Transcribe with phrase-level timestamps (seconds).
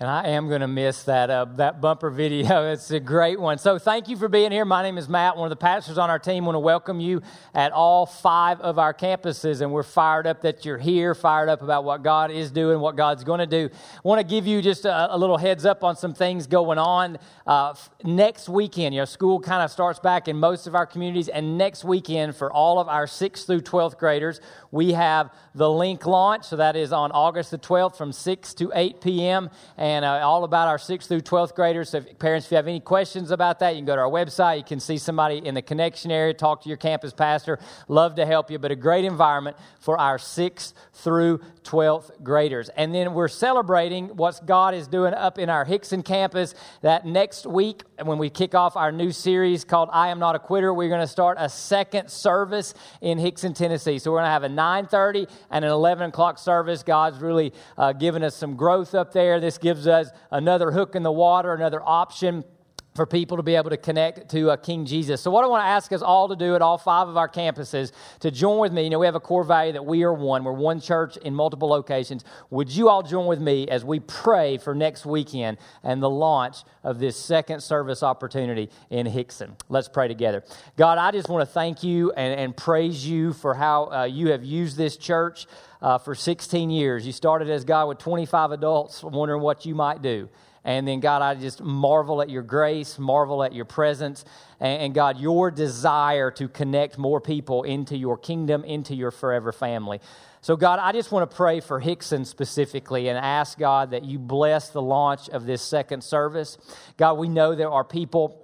[0.00, 2.64] And I am going to miss that, uh, that bumper video.
[2.74, 3.58] It's a great one.
[3.58, 4.64] So, thank you for being here.
[4.64, 6.42] My name is Matt, one of the pastors on our team.
[6.42, 7.22] I want to welcome you
[7.54, 9.60] at all five of our campuses.
[9.60, 12.96] And we're fired up that you're here, fired up about what God is doing, what
[12.96, 13.70] God's going to do.
[13.72, 16.78] I want to give you just a, a little heads up on some things going
[16.78, 17.18] on.
[17.46, 21.28] Uh, next weekend, you know, school kind of starts back in most of our communities.
[21.28, 24.40] And next weekend, for all of our 6th through 12th graders,
[24.72, 26.46] we have the link launch.
[26.46, 29.50] So, that is on August the 12th from 6 to 8 p.m
[29.84, 31.90] uh, all about our 6th through 12th graders.
[31.90, 34.10] So, if, parents, if you have any questions about that, you can go to our
[34.10, 34.56] website.
[34.56, 37.58] You can see somebody in the connection area, talk to your campus pastor.
[37.86, 42.70] Love to help you, but a great environment for our 6th through 12th graders.
[42.70, 47.44] And then we're celebrating what God is doing up in our Hixson campus that next
[47.44, 50.88] week, when we kick off our new series called I Am Not a Quitter, we're
[50.88, 53.98] going to start a second service in Hixson, Tennessee.
[53.98, 56.82] So, we're going to have a 9.30 and an 11 o'clock service.
[56.82, 59.40] God's really uh, given us some growth up there.
[59.40, 62.44] This gives gives us another hook in the water, another option
[62.94, 65.20] for people to be able to connect to uh, King Jesus.
[65.20, 67.28] So, what I want to ask us all to do at all five of our
[67.28, 68.84] campuses to join with me.
[68.84, 70.44] You know, we have a core value that we are one.
[70.44, 72.24] We're one church in multiple locations.
[72.50, 76.58] Would you all join with me as we pray for next weekend and the launch
[76.84, 79.58] of this second service opportunity in Hixson?
[79.68, 80.44] Let's pray together.
[80.76, 84.28] God, I just want to thank you and, and praise you for how uh, you
[84.28, 85.46] have used this church.
[85.82, 87.06] Uh, for 16 years.
[87.06, 90.30] You started as God with 25 adults wondering what you might do.
[90.64, 94.24] And then, God, I just marvel at your grace, marvel at your presence,
[94.60, 99.52] and, and, God, your desire to connect more people into your kingdom, into your forever
[99.52, 100.00] family.
[100.40, 104.18] So, God, I just want to pray for Hixson specifically and ask, God, that you
[104.18, 106.56] bless the launch of this second service.
[106.96, 108.43] God, we know there are people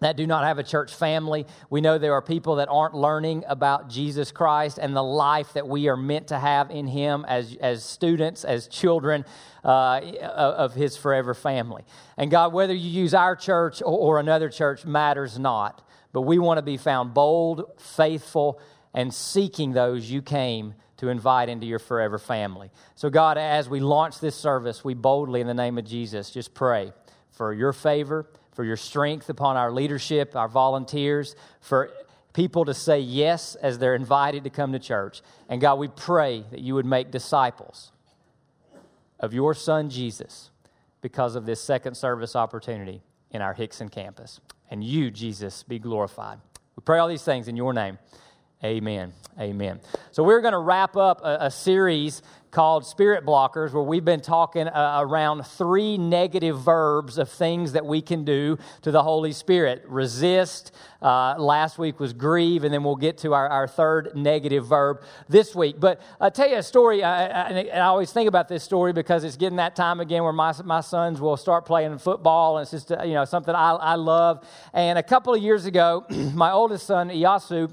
[0.00, 1.46] that do not have a church family.
[1.68, 5.68] We know there are people that aren't learning about Jesus Christ and the life that
[5.68, 9.24] we are meant to have in Him as, as students, as children
[9.64, 11.84] uh, of His forever family.
[12.16, 16.38] And God, whether you use our church or, or another church matters not, but we
[16.38, 18.60] want to be found bold, faithful,
[18.92, 22.70] and seeking those you came to invite into your forever family.
[22.94, 26.52] So, God, as we launch this service, we boldly, in the name of Jesus, just
[26.52, 26.92] pray
[27.30, 28.26] for your favor
[28.60, 31.90] for your strength upon our leadership, our volunteers, for
[32.34, 35.22] people to say yes as they're invited to come to church.
[35.48, 37.90] And God, we pray that you would make disciples
[39.18, 40.50] of your son Jesus
[41.00, 43.00] because of this second service opportunity
[43.30, 44.40] in our Hixson campus.
[44.70, 46.38] And you, Jesus, be glorified.
[46.76, 47.98] We pray all these things in your name.
[48.62, 49.14] Amen.
[49.38, 49.80] Amen.
[50.10, 54.20] So, we're going to wrap up a, a, series called Spirit Blockers, where we've been
[54.20, 59.32] talking uh, around three negative verbs of things that we can do to the Holy
[59.32, 60.72] Spirit resist.
[61.00, 65.00] Uh, last week was grieve, and then we'll get to our, our third negative verb
[65.26, 65.80] this week.
[65.80, 69.24] But I'll tell you a story, I, I, I always think about this story because
[69.24, 72.72] it's getting that time again where my, my sons will start playing football, and it's
[72.72, 74.46] just you know something I, I love.
[74.74, 76.04] And a couple of years ago,
[76.34, 77.72] my oldest son, Iyasu,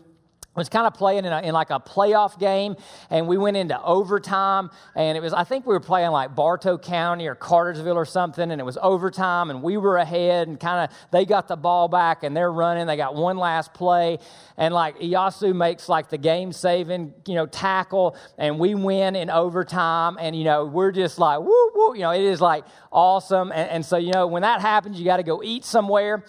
[0.57, 2.75] was kind of playing in, a, in, like a playoff game
[3.09, 6.77] and we went into overtime and it was i think we were playing like bartow
[6.77, 10.89] county or cartersville or something and it was overtime and we were ahead and kind
[10.89, 14.17] of they got the ball back and they're running they got one last play
[14.57, 19.29] and like iyasu makes like the game saving you know tackle and we win in
[19.29, 23.51] overtime and you know we're just like woo woo you know it is like awesome
[23.51, 26.23] and, and so you know when that happens you got to go eat somewhere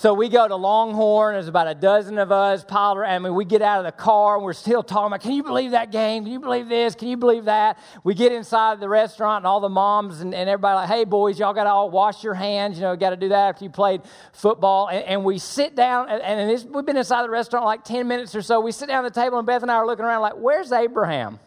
[0.00, 1.34] so we go to Longhorn.
[1.34, 3.10] There's about a dozen of us piled around.
[3.10, 5.42] I mean, we get out of the car and we're still talking about, can you
[5.42, 6.22] believe that game?
[6.22, 6.94] Can you believe this?
[6.94, 7.80] Can you believe that?
[8.04, 11.40] We get inside the restaurant and all the moms and, and everybody like, hey, boys,
[11.40, 12.76] y'all got to all wash your hands.
[12.76, 14.86] You know, got to do that after you played football.
[14.86, 18.36] And, and we sit down, and, and we've been inside the restaurant like 10 minutes
[18.36, 18.60] or so.
[18.60, 20.70] We sit down at the table, and Beth and I are looking around like, where's
[20.70, 21.40] Abraham?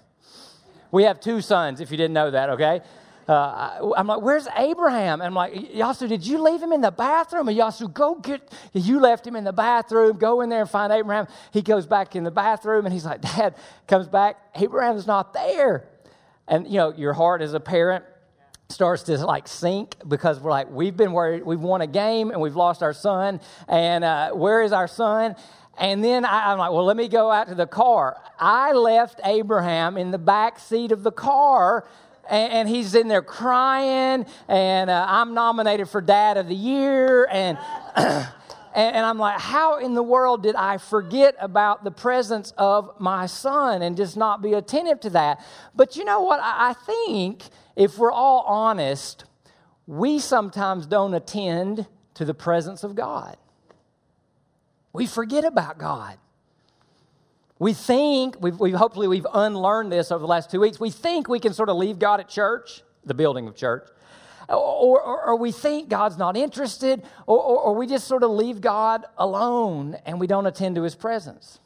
[0.92, 2.82] We have two sons, if you didn't know that, okay?
[3.32, 5.22] Uh, I'm like, where's Abraham?
[5.22, 7.48] And I'm like, Yasu, did you leave him in the bathroom?
[7.48, 8.42] And Yasu, go get,
[8.74, 10.18] you left him in the bathroom.
[10.18, 11.28] Go in there and find Abraham.
[11.52, 13.56] He goes back in the bathroom and he's like, Dad,
[13.88, 14.38] comes back.
[14.56, 15.88] Abraham's not there.
[16.48, 18.04] And, you know, your heart as a parent
[18.70, 22.42] starts to like sink because we're like, we've been worried, we've won a game and
[22.42, 23.40] we've lost our son.
[23.68, 25.36] And uh, where is our son?
[25.78, 28.18] And then I, am like, well, let me go out to the car.
[28.40, 31.86] I left Abraham in the back seat of the car
[32.30, 37.58] and, he's in there crying, and uh, I'm nominated for Dad of the Year, and.
[38.74, 43.26] And, I'm like, how in the world did I forget about the presence of my
[43.26, 45.46] son and just not be attentive to that?
[45.76, 46.40] But you know what?
[46.42, 47.44] I think
[47.76, 49.26] if we're all honest,
[49.88, 53.36] we sometimes don't attend to the presence of God.
[54.94, 56.18] We forget about God.
[57.62, 60.80] We think, we've, we've, hopefully we've unlearned this over the last two weeks.
[60.80, 63.88] We think we can sort of leave God at church, the building of church,
[64.50, 68.32] or, or, or we think God's not interested, or, or, or we just sort of
[68.32, 71.60] leave God alone and we don't attend to his presence.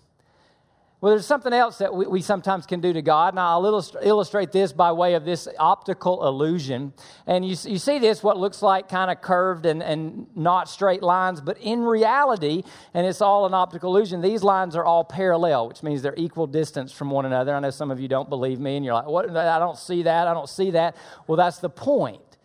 [1.05, 3.35] Well, there's something else that we, we, sometimes can do to God.
[3.35, 6.93] Now, I'll illustrate this by way of this optical illusion.
[7.27, 11.03] And you, you see this, what looks like kind of curved and, and not straight
[11.03, 12.63] lines, but in reality,
[12.95, 16.47] and it's all an optical illusion, these lines are all parallel, which means they're equal
[16.47, 17.53] distance from one another.
[17.53, 19.29] I know some of you don't believe me, and you're like, what?
[19.29, 20.27] I don't see that.
[20.27, 20.95] I don't see that.
[21.27, 22.39] Well, that's the point.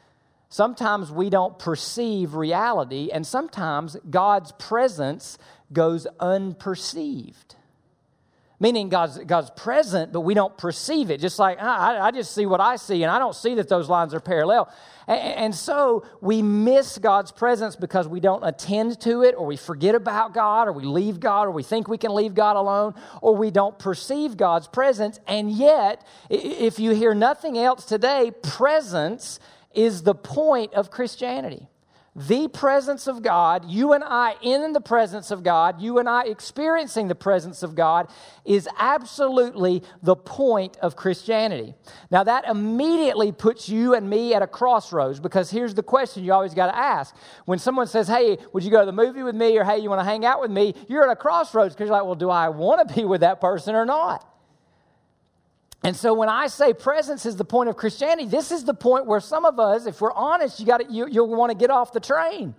[0.51, 5.39] Sometimes we don't perceive reality, and sometimes God's presence
[5.73, 7.57] goes unperceived
[8.61, 11.19] meaning God's, God's present, but we don't perceive it.
[11.19, 13.89] Just like I, I just see what I see, and I don't see that those
[13.89, 14.71] lines are parallel.
[15.09, 19.57] And, and so we miss God's presence because we don't attend to it, or we
[19.57, 22.95] forget about God, or we leave God, or we think we can leave God alone,
[23.23, 25.19] or we don't perceive God's presence.
[25.27, 29.41] And yet, if you hear nothing else today, presence
[29.75, 31.70] is the point of Christianity
[32.17, 36.25] the presence of God, you and I in the presence of God, you and I
[36.25, 38.11] experiencing the presence of God,
[38.45, 41.75] is absolutely the point of Christianity.
[42.11, 46.33] Now, that immediately puts you and me at a crossroads because here's the question you
[46.33, 47.15] always got to ask.
[47.45, 49.57] When someone says, Hey, would you go to the movie with me?
[49.57, 50.75] or Hey, you want to hang out with me?
[50.89, 53.41] You're at a crossroads because you're like, Well, do I want to be with that
[53.41, 54.30] person or not?
[55.83, 59.07] And so when I say presence is the point of Christianity, this is the point
[59.07, 61.93] where some of us, if we're honest, you got you, you'll want to get off
[61.93, 62.55] the train.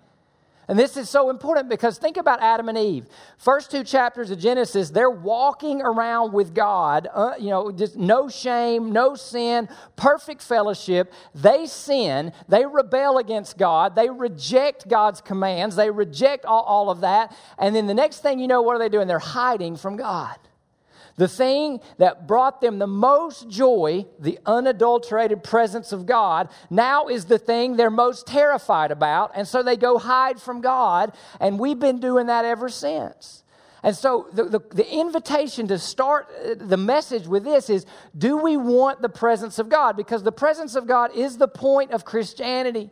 [0.67, 3.05] And this is so important because think about Adam and Eve.
[3.37, 8.29] First two chapters of Genesis, they're walking around with God, uh, you know, just no
[8.29, 9.67] shame, no sin,
[9.97, 11.11] perfect fellowship.
[11.35, 17.01] They sin, they rebel against God, they reject God's commands, they reject all, all of
[17.01, 17.35] that.
[17.57, 19.07] And then the next thing you know, what are they doing?
[19.07, 20.37] They're hiding from God.
[21.17, 27.25] The thing that brought them the most joy, the unadulterated presence of God, now is
[27.25, 29.31] the thing they're most terrified about.
[29.35, 31.13] And so they go hide from God.
[31.39, 33.43] And we've been doing that ever since.
[33.83, 37.85] And so the, the, the, invitation to start uh, the message with this is
[38.15, 39.97] do we want the presence of God?
[39.97, 42.91] Because the presence of God is the point of Christianity.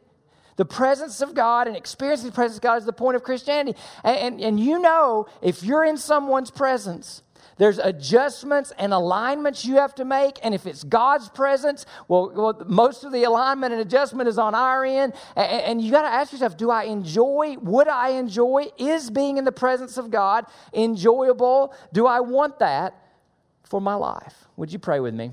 [0.56, 3.80] The presence of God and experiencing the presence of God is the point of Christianity.
[4.04, 7.22] And, and, and you know, if you're in someone's presence,
[7.60, 10.40] there's adjustments and alignments you have to make.
[10.42, 14.56] And if it's God's presence, well, well most of the alignment and adjustment is on
[14.56, 15.14] our end.
[15.36, 19.38] And, and you got to ask yourself do I enjoy, would I enjoy, is being
[19.38, 21.76] in the presence of God enjoyable?
[21.92, 22.96] Do I want that
[23.66, 24.48] for my life?
[24.56, 25.32] Would you pray with me?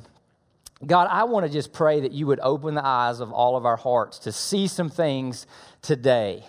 [0.84, 3.64] God, I want to just pray that you would open the eyes of all of
[3.64, 5.46] our hearts to see some things
[5.80, 6.44] today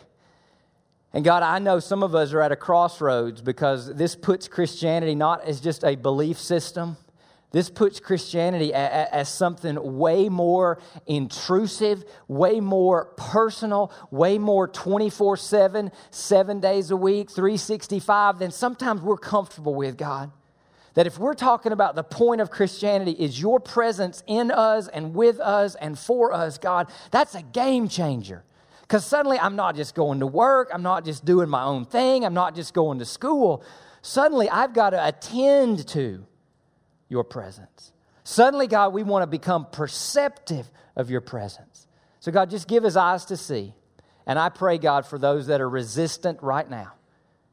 [1.13, 5.15] and God, I know some of us are at a crossroads because this puts Christianity
[5.15, 6.97] not as just a belief system.
[7.51, 15.91] This puts Christianity as something way more intrusive, way more personal, way more 24 7,
[16.11, 20.31] seven days a week, 365 than sometimes we're comfortable with, God.
[20.95, 25.13] That if we're talking about the point of Christianity is your presence in us and
[25.15, 28.43] with us and for us, God, that's a game changer.
[28.87, 32.23] Because suddenly I'm not just going to work, I'm not just doing my own thing,
[32.23, 33.63] I'm not just going to school.
[34.01, 36.25] Suddenly I've got to attend to
[37.09, 37.91] your presence.
[38.23, 41.87] Suddenly, God, we want to become perceptive of your presence.
[42.19, 43.73] So, God, just give us eyes to see.
[44.25, 46.93] And I pray, God, for those that are resistant right now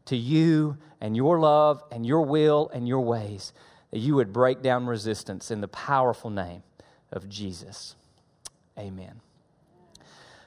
[0.06, 3.52] to you and your love and your will and your ways,
[3.92, 6.64] that you would break down resistance in the powerful name
[7.12, 7.94] of Jesus.
[8.76, 9.20] Amen.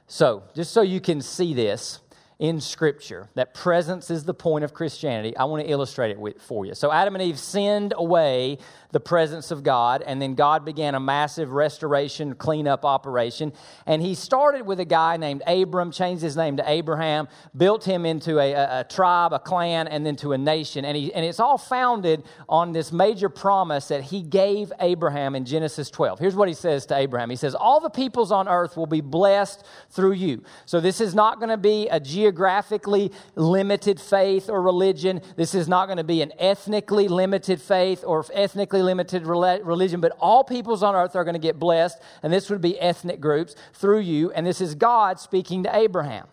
[0.07, 1.99] So, just so you can see this
[2.39, 6.65] in Scripture, that presence is the point of Christianity, I want to illustrate it for
[6.65, 6.75] you.
[6.75, 8.59] So, Adam and Eve sinned away
[8.91, 10.03] the presence of God.
[10.06, 13.53] And then God began a massive restoration, cleanup operation.
[13.86, 18.06] And he started with a guy named Abram, changed his name to Abraham, built him
[18.06, 20.86] into a, a, a tribe, a clan, and then to a nation.
[20.86, 25.46] And, he, and it's all founded on this major promise that he gave Abraham in
[25.46, 26.20] Genesis 12.
[26.20, 29.01] Here's what he says to Abraham He says, All the peoples on earth will be
[29.01, 30.44] blessed through you.
[30.65, 35.22] So this is not going to be a geographically limited faith or religion.
[35.36, 40.15] This is not going to be an ethnically limited faith or ethnically limited religion, but
[40.19, 43.55] all peoples on earth are going to get blessed, and this would be ethnic groups
[43.74, 46.27] through you, and this is God speaking to Abraham.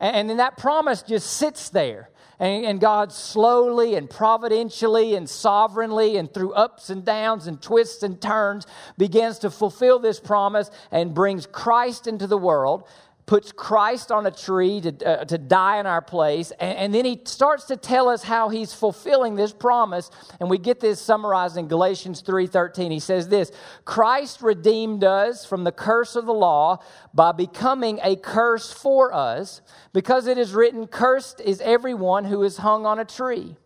[0.00, 2.10] And, then that promise just sits there.
[2.38, 8.02] And, and, God slowly and providentially and sovereignly and through ups and downs and twists
[8.02, 8.66] and turns
[8.98, 12.86] begins to fulfill this promise and brings Christ into the world
[13.26, 17.04] puts Christ on a tree to, uh, to die in our place, and, and, then
[17.04, 20.10] he starts to tell us how he's fulfilling this promise.
[20.38, 22.92] And we get this summarized in Galatians 3:13.
[22.92, 23.50] He says this:
[23.84, 26.78] Christ redeemed us from the curse of the law
[27.12, 29.60] by becoming a curse for us,
[29.92, 33.56] because it is written, Cursed is everyone who is hung on a tree.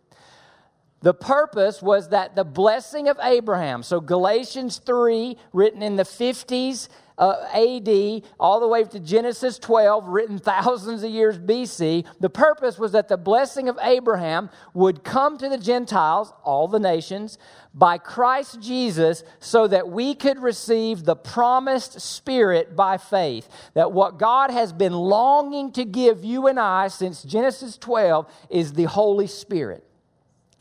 [1.01, 6.89] The purpose was that the blessing of Abraham, so Galatians 3, written in the 50s
[7.21, 12.05] uh, AD all the way to Genesis 12, written thousands of years BC.
[12.19, 16.79] The purpose was that the blessing of Abraham would come to the Gentiles, all the
[16.79, 17.37] nations,
[17.73, 23.47] by Christ Jesus so that we could receive the promised Spirit by faith.
[23.75, 28.73] That what God has been longing to give you and I since Genesis 12 is
[28.73, 29.85] the Holy Spirit.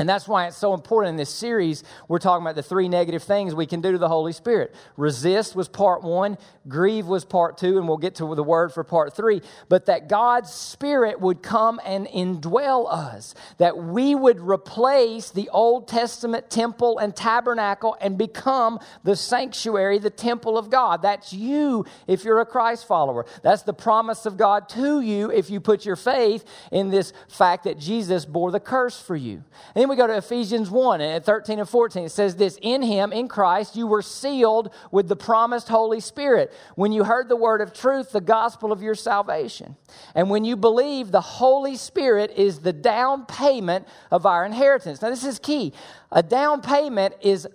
[0.01, 1.85] And that's why it's so important in this series.
[2.09, 4.75] We're talking about the three negative things we can do to the Holy Spirit.
[4.97, 8.83] Resist was part one, grieve was part two, and we'll get to the word for
[8.83, 9.43] part three.
[9.69, 15.87] But that God's Spirit would come and indwell us, that we would replace the Old
[15.87, 21.03] Testament temple and tabernacle and become the sanctuary, the temple of God.
[21.03, 23.27] That's you if you're a Christ follower.
[23.43, 27.65] That's the promise of God to you if you put your faith in this fact
[27.65, 29.45] that Jesus bore the curse for you.
[29.75, 32.05] And we go to Ephesians 1 and 13 and 14.
[32.05, 36.53] It says this In him, in Christ, you were sealed with the promised Holy Spirit
[36.77, 39.77] when you heard the word of truth, the gospel of your salvation.
[40.15, 45.03] And when you believe, the Holy Spirit is the down payment of our inheritance.
[45.03, 45.75] Now, this is key.
[46.13, 47.47] A down payment is,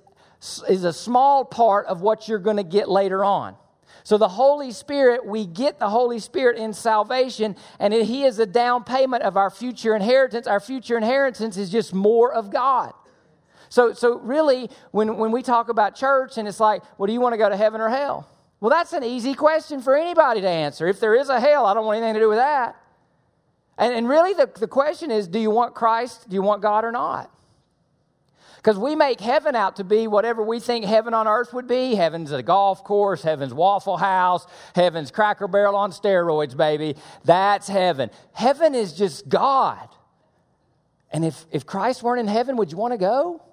[0.68, 3.56] is a small part of what you're going to get later on.
[4.06, 8.46] So, the Holy Spirit, we get the Holy Spirit in salvation, and He is a
[8.46, 10.46] down payment of our future inheritance.
[10.46, 12.94] Our future inheritance is just more of God.
[13.70, 17.20] So, so really, when, when we talk about church and it's like, well, do you
[17.20, 18.30] want to go to heaven or hell?
[18.60, 20.88] Well, that's an easy question for anybody to answer.
[20.88, 22.76] If there is a hell, I don't want anything to do with that.
[23.80, 26.30] And, and really, the, the question is do you want Christ?
[26.30, 27.32] Do you want God or not?
[28.66, 31.94] Because we make heaven out to be whatever we think heaven on earth would be.
[31.94, 36.96] Heaven's a golf course, heaven's Waffle House, heaven's Cracker Barrel on steroids, baby.
[37.26, 38.10] That's heaven.
[38.34, 39.88] Heaven is just God.
[41.12, 43.44] And if, if Christ weren't in heaven, would you want to go?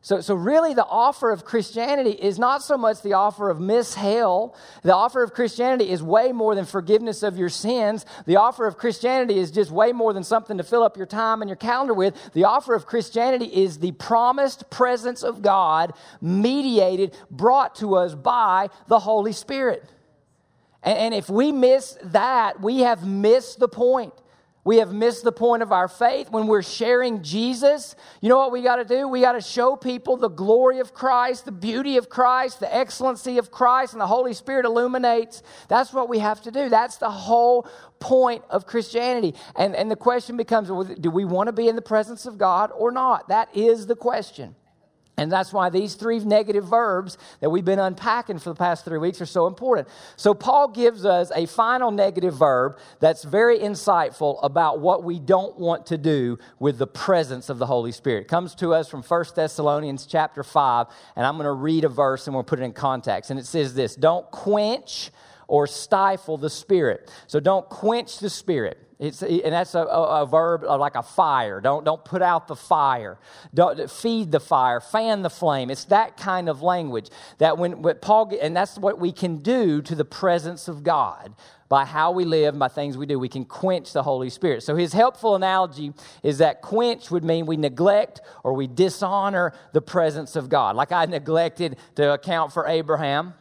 [0.00, 3.94] So, so really, the offer of Christianity is not so much the offer of miss
[3.94, 4.54] hell.
[4.82, 8.06] The offer of Christianity is way more than forgiveness of your sins.
[8.24, 11.42] The offer of Christianity is just way more than something to fill up your time
[11.42, 12.32] and your calendar with.
[12.32, 18.68] The offer of Christianity is the promised presence of God, mediated, brought to us by
[18.86, 19.84] the Holy Spirit.
[20.84, 24.14] And, and if we miss that, we have missed the point.
[24.68, 27.96] We have missed the point of our faith when we're sharing Jesus.
[28.20, 29.08] You know what we got to do?
[29.08, 33.38] We got to show people the glory of Christ, the beauty of Christ, the excellency
[33.38, 35.42] of Christ, and the Holy Spirit illuminates.
[35.68, 36.68] That's what we have to do.
[36.68, 37.66] That's the whole
[37.98, 39.34] point of Christianity.
[39.56, 42.70] And, and the question becomes do we want to be in the presence of God
[42.76, 43.28] or not?
[43.28, 44.54] That is the question.
[45.18, 48.98] And that's why these three negative verbs that we've been unpacking for the past three
[48.98, 49.88] weeks are so important.
[50.16, 55.58] So, Paul gives us a final negative verb that's very insightful about what we don't
[55.58, 58.22] want to do with the presence of the Holy Spirit.
[58.22, 61.88] It comes to us from 1 Thessalonians chapter 5, and I'm going to read a
[61.88, 63.32] verse and we'll put it in context.
[63.32, 65.10] And it says this Don't quench
[65.48, 67.10] or stifle the Spirit.
[67.26, 68.87] So, don't quench the Spirit.
[68.98, 71.60] It's, and that's a, a, a, verb uh, like a fire.
[71.60, 73.16] Don't, don't put out the fire.
[73.54, 75.70] Don't feed the fire, fan the flame.
[75.70, 79.82] It's that kind of language that when, when Paul, and that's what we can do
[79.82, 81.32] to the presence of God
[81.68, 83.20] by how we live, by things we do.
[83.20, 84.64] We can quench the Holy Spirit.
[84.64, 85.92] So his helpful analogy
[86.24, 90.74] is that quench would mean we neglect or we dishonor the presence of God.
[90.74, 93.34] Like I neglected to account for Abraham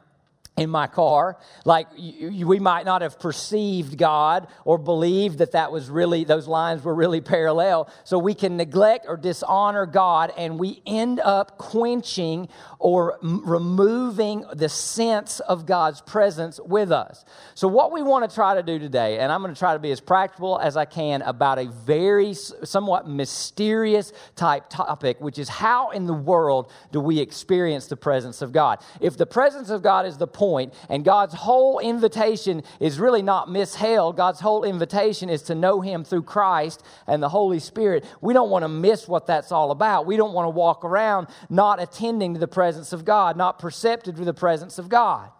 [0.57, 1.37] in my car.
[1.65, 6.83] Like we might not have perceived God or believed that that was really, those lines
[6.83, 7.89] were really parallel.
[8.03, 12.49] So we can neglect or dishonor God and we end up quenching
[12.79, 17.23] or removing the sense of God's presence with us.
[17.53, 19.79] So, what we want to try to do today, and I'm going to try to
[19.79, 25.49] be as practical as I can about a very somewhat mysterious type topic, which is
[25.49, 28.79] how in the world do we experience the presence of God?
[29.01, 30.46] If the presence of God is the point,
[30.89, 36.03] and God's whole invitation is really not mishailed, God's whole invitation is to know Him
[36.03, 40.05] through Christ and the Holy Spirit, we don't want to miss what that's all about.
[40.05, 43.59] We don't want to walk around not attending to the presence presence of God, not
[43.59, 45.31] perceptive to the presence of God.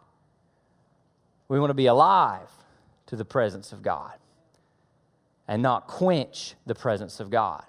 [1.48, 2.50] We want to be alive
[3.08, 4.14] to the presence of God
[5.48, 7.64] and not quench the presence of God.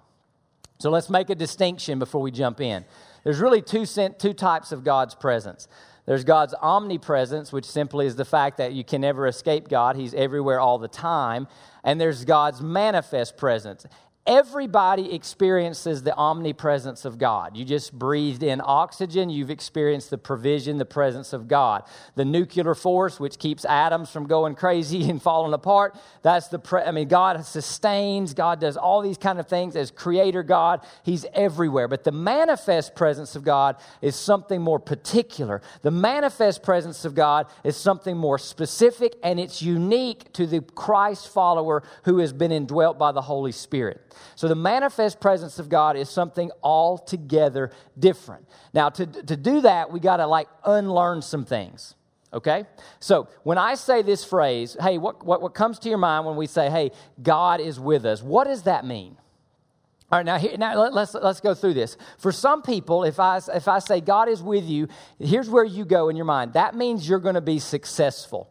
[0.79, 2.85] So let's make a distinction before we jump in.
[3.25, 5.69] There's really two, two types of God's presence
[6.09, 10.15] There's God's omnipresence, which simply is the fact that you can never escape God, He's
[10.15, 11.47] everywhere all the time.
[11.85, 13.85] And there's God's manifest presence
[14.29, 17.57] everybody experiences the omnipresence of God.
[17.57, 21.85] You just breathed in oxygen, you've experienced the provision, the presence of God.
[22.15, 26.83] The nuclear force, which keeps atoms from going crazy and falling apart, that's the, pre-
[26.83, 30.85] I mean, God sustains, God does all these kind of things as creator God.
[31.03, 31.89] He's everywhere.
[31.89, 35.63] But the manifest presence of God is something more particular.
[35.81, 41.29] The manifest presence of God is something more specific and it's unique to the Christ
[41.29, 44.03] follower who has been indwelt by the Holy Spirit.
[44.35, 48.47] So the manifest presence of God is something altogether different.
[48.73, 51.95] Now, to, to do that, we got to like unlearn some things.
[52.33, 52.65] Okay?
[53.01, 56.37] So when I say this phrase, hey, what, what, what comes to your mind when
[56.37, 56.91] we say, hey,
[57.23, 58.23] God is with us?
[58.23, 59.17] What does that mean?
[60.11, 61.99] All right, now, here, now let, us let's go through this.
[62.17, 65.85] For some people, if I, if I say God is with you, here's where you
[65.85, 66.55] go in your mind.
[66.55, 68.51] That means you're going to be successful.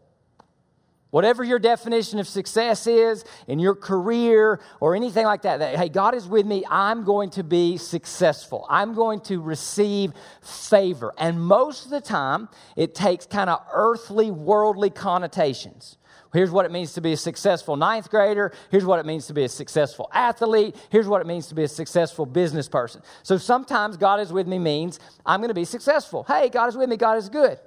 [1.10, 5.88] Whatever your definition of success is in your career or anything like that, that, hey,
[5.88, 8.66] God is with me, I'm going to be successful.
[8.70, 10.12] I'm going to receive
[10.42, 11.14] favor.
[11.18, 15.98] And most of the time, it takes kind of earthly, worldly connotations.
[16.34, 18.54] Here's what it means to be a successful ninth grader.
[18.70, 20.76] Here's what it means to be a successful athlete.
[20.90, 23.02] Here's what it means to be a successful business person.
[23.24, 26.26] So sometimes God is with me means I'm going to be successful.
[26.26, 26.98] Hey, God is with me.
[26.98, 27.60] God is good.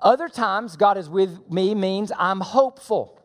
[0.00, 3.16] Other times, God is with me means I'm hopeful.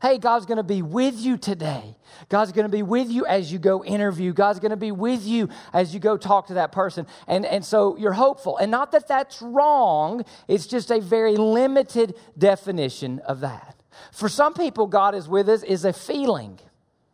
[0.00, 1.94] Hey, God's going to be with you today.
[2.30, 4.32] God's going to be with you as you go interview.
[4.32, 7.06] God's going to be with you as you go talk to that person.
[7.26, 8.56] And, and so you're hopeful.
[8.56, 13.82] And not that that's wrong, it's just a very limited definition of that.
[14.12, 16.58] For some people, God is with us is a feeling.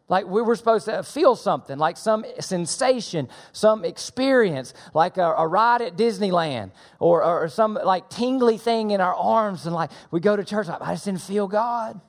[0.08, 5.46] Like we were supposed to feel something, like some sensation, some experience, like a, a
[5.46, 6.70] ride at Disneyland
[7.00, 9.66] or, or, some like tingly thing in our arms.
[9.66, 12.00] And like we go to church, like, I just didn't feel God.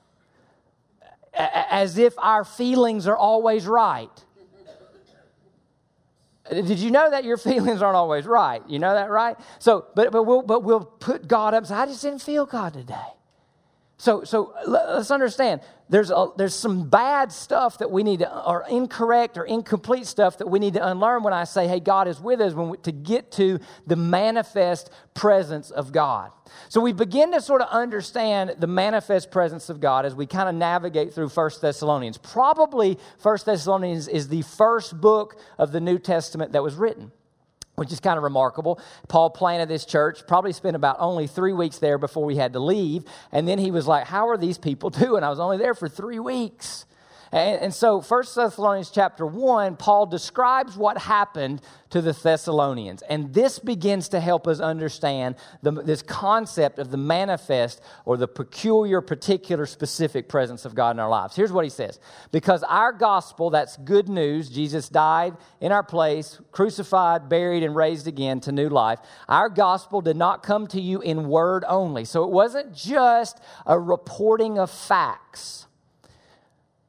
[1.34, 4.10] As if our feelings are always right.
[6.50, 8.62] Did you know that your feelings aren't always right?
[8.68, 9.36] You know that, right?
[9.58, 12.74] So, but, but, we'll, but we'll put God up say, I just didn't feel God
[12.74, 12.94] today.
[14.00, 18.64] So, so let's understand there's, a, there's some bad stuff that we need to, or
[18.70, 22.20] incorrect or incomplete stuff that we need to unlearn when I say, hey, God is
[22.20, 23.58] with us we, to get to
[23.88, 26.30] the manifest presence of God.
[26.68, 30.48] So we begin to sort of understand the manifest presence of God as we kind
[30.48, 32.18] of navigate through First Thessalonians.
[32.18, 37.10] Probably First Thessalonians is the first book of the New Testament that was written
[37.78, 38.80] which is kind of remarkable.
[39.08, 42.60] Paul planted this church, probably spent about only three weeks there before we had to
[42.60, 43.04] leave.
[43.32, 45.22] And then he was like, How are these people doing?
[45.22, 46.84] I was only there for three weeks.
[47.32, 51.60] And, and so, 1 Thessalonians chapter 1, Paul describes what happened
[51.90, 53.02] to the Thessalonians.
[53.02, 58.28] And this begins to help us understand the, this concept of the manifest or the
[58.28, 61.36] peculiar, particular, specific presence of God in our lives.
[61.36, 61.98] Here's what he says
[62.32, 68.06] Because our gospel, that's good news, Jesus died in our place, crucified, buried, and raised
[68.06, 68.98] again to new life.
[69.28, 72.04] Our gospel did not come to you in word only.
[72.04, 75.66] So it wasn't just a reporting of facts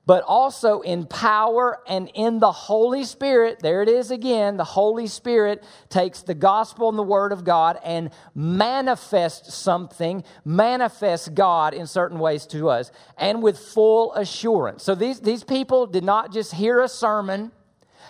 [0.09, 3.59] but also in power and in the Holy Spirit.
[3.61, 4.57] There it is again.
[4.57, 11.29] The Holy Spirit takes the gospel and the word of God and manifests something, manifests
[11.29, 14.81] God in certain ways to us, and with full assurance.
[14.81, 17.51] So these, these people did not just hear a sermon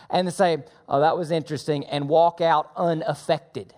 [0.10, 3.74] and say, Oh, that was interesting, and walk out unaffected.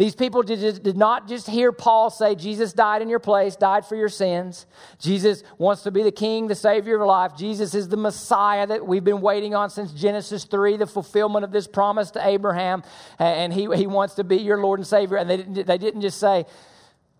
[0.00, 3.96] These people did, not just hear Paul say, Jesus died in your place, died for
[3.96, 4.64] your sins.
[4.98, 7.36] Jesus wants to be the king, the savior of life.
[7.36, 11.52] Jesus is the Messiah that we've been waiting on since Genesis 3, the fulfillment of
[11.52, 12.82] this promise to Abraham.
[13.18, 15.18] And he, he wants to be your Lord and Savior.
[15.18, 16.46] And they didn't, they didn't just say,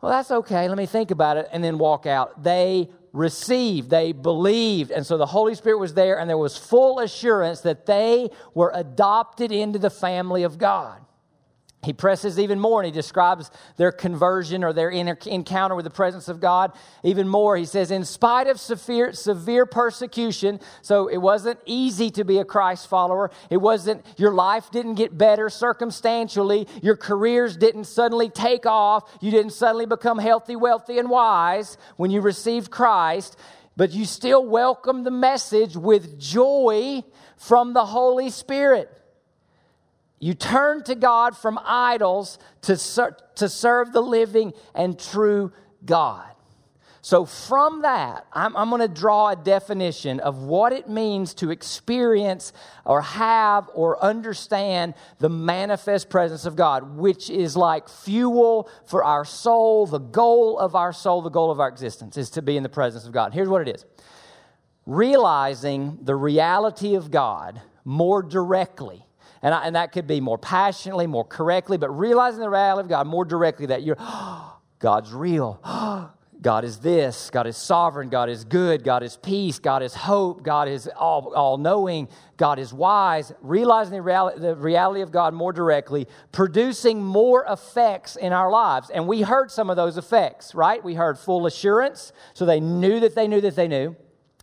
[0.00, 2.42] well, that's okay, let me think about it, and then walk out.
[2.42, 4.90] They received, they believed.
[4.90, 8.72] And so the Holy Spirit was there, and there was full assurance that they were
[8.74, 11.04] adopted into the family of God.
[11.82, 16.28] He presses even more and he describes their conversion or their encounter with the presence
[16.28, 17.56] of God even more.
[17.56, 22.44] He says, In spite of severe, severe persecution, so it wasn't easy to be a
[22.44, 23.30] Christ follower.
[23.48, 26.68] It wasn't, your life didn't get better circumstantially.
[26.82, 29.10] Your careers didn't suddenly take off.
[29.22, 33.38] You didn't suddenly become healthy, wealthy, and wise when you received Christ.
[33.78, 37.04] But you still welcome the message with joy
[37.38, 38.99] from the Holy Spirit.
[40.20, 45.50] You turn to God from idols to, ser- to serve the living and true
[45.84, 46.26] God.
[47.02, 51.50] So, from that, I'm, I'm going to draw a definition of what it means to
[51.50, 52.52] experience
[52.84, 59.24] or have or understand the manifest presence of God, which is like fuel for our
[59.24, 59.86] soul.
[59.86, 62.68] The goal of our soul, the goal of our existence, is to be in the
[62.68, 63.32] presence of God.
[63.32, 63.86] Here's what it is
[64.84, 69.06] realizing the reality of God more directly.
[69.42, 72.88] And, I, and that could be more passionately, more correctly, but realizing the reality of
[72.88, 75.60] God more directly that you're, oh, God's real.
[76.42, 77.28] God is this.
[77.28, 78.08] God is sovereign.
[78.08, 78.82] God is good.
[78.82, 79.58] God is peace.
[79.58, 80.42] God is hope.
[80.42, 82.08] God is all, all knowing.
[82.38, 83.30] God is wise.
[83.42, 88.88] Realizing the reality, the reality of God more directly, producing more effects in our lives.
[88.88, 90.82] And we heard some of those effects, right?
[90.82, 92.12] We heard full assurance.
[92.32, 93.94] So they knew that they knew that they knew.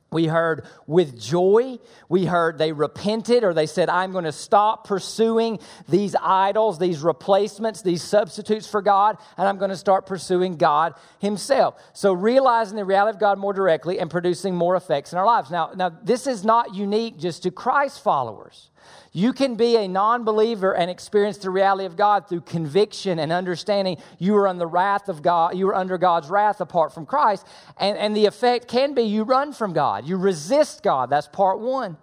[0.10, 1.80] We heard with joy.
[2.08, 7.02] We heard they repented or they said, I'm going to stop pursuing these idols, these
[7.02, 11.76] replacements, these substitutes for God, and I'm going to start pursuing God Himself.
[11.92, 15.52] So realizing the reality of God more directly and producing more effects in our lives.
[15.52, 18.70] Now, now this is not unique just to Christ followers.
[19.12, 23.32] You can be a non believer and experience the reality of God through conviction and
[23.32, 27.06] understanding you are on the wrath of God, you are under God's wrath apart from
[27.06, 27.48] Christ.
[27.78, 31.10] And, and the effect can be you run from God, you resist God.
[31.10, 31.98] That's part one.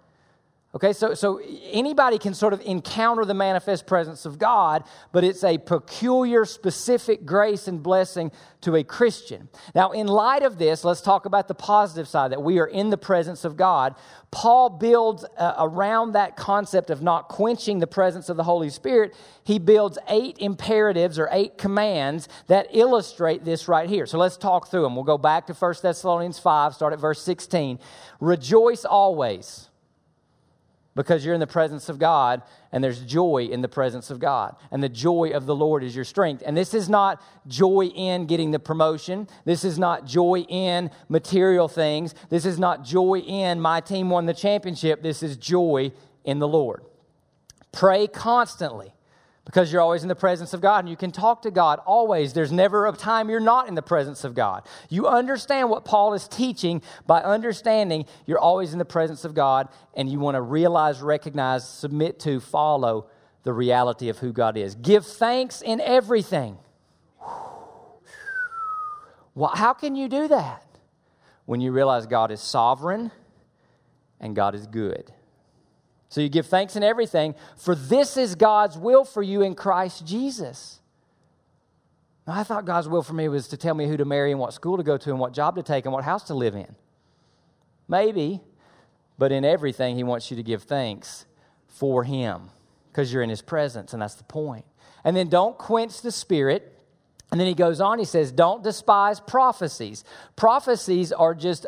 [0.75, 1.39] Okay, so, so
[1.71, 4.83] anybody can sort of encounter the manifest presence of God,
[5.13, 9.47] but it's a peculiar, specific grace and blessing to a Christian.
[9.73, 12.89] Now, in light of this, let's talk about the positive side that we are in
[12.89, 13.95] the presence of God.
[14.31, 19.15] Paul builds uh, around that concept of not quenching the presence of the Holy Spirit.
[19.45, 24.05] He builds eight imperatives or eight commands that illustrate this right here.
[24.05, 24.95] So let's talk through them.
[24.95, 27.79] We'll go back to 1 Thessalonians 5, start at verse 16.
[28.19, 29.69] Rejoice always
[30.95, 34.55] because you're in the presence of God and there's joy in the presence of God.
[34.71, 36.41] And the joy of the Lord is your strength.
[36.45, 39.27] And this is not joy in getting the promotion.
[39.43, 42.15] This is not joy in material things.
[42.29, 45.03] This is not joy in my team won the championship.
[45.03, 45.91] This is joy
[46.23, 46.83] in the Lord.
[47.71, 48.94] Pray constantly
[49.45, 52.33] because you're always in the presence of God and you can talk to God always.
[52.33, 54.67] There's never a time you're not in the presence of God.
[54.89, 59.69] You understand what Paul is teaching by understanding you're always in the presence of God
[59.93, 63.07] and you want to realize, recognize, submit to, follow
[63.43, 64.73] the reality of who God is.
[64.73, 66.57] Give thanks in everything.
[69.35, 70.63] Well, how can you do that?
[71.45, 73.11] When you realize God is sovereign
[74.19, 75.11] and God is good.
[76.15, 80.07] So you give thanks in everything, for this is God's will for you in Christ
[80.07, 80.79] Jesus.
[82.25, 84.39] Now, I thought God's will for me was to tell me who to marry and
[84.39, 86.55] what school to go to and what job to take and what house to live
[86.55, 86.73] in.
[87.89, 88.39] Maybe,
[89.17, 91.25] but in everything, He wants you to give thanks
[91.67, 92.43] for Him
[92.87, 94.63] because you're in His presence, and that's the point.
[95.03, 96.79] And then don't quench the Spirit.
[97.29, 100.05] And then he goes on, he says, Don't despise prophecies.
[100.37, 101.65] Prophecies are just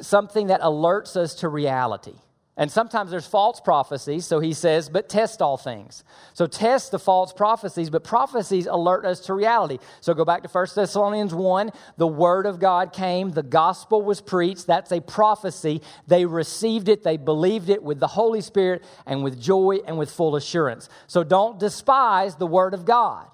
[0.00, 2.16] something that alerts us to reality.
[2.58, 6.02] And sometimes there's false prophecies, so he says, but test all things.
[6.34, 9.78] So test the false prophecies, but prophecies alert us to reality.
[10.00, 11.70] So go back to 1 Thessalonians 1.
[11.98, 14.66] The word of God came, the gospel was preached.
[14.66, 15.82] That's a prophecy.
[16.08, 20.10] They received it, they believed it with the Holy Spirit and with joy and with
[20.10, 20.88] full assurance.
[21.06, 23.28] So don't despise the word of God.